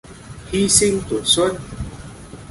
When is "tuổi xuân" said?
1.09-1.55